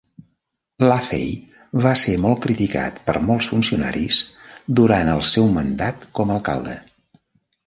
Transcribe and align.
Laffey 0.83 1.27
va 1.83 1.91
ser 2.03 2.15
molt 2.23 2.41
criticat 2.45 2.97
per 3.09 3.15
molts 3.27 3.51
funcionaris 3.53 4.23
durant 4.81 5.13
els 5.19 5.37
seu 5.39 5.53
mandat 5.61 6.09
com 6.21 6.35
a 6.35 6.39
alcalde. 6.41 6.75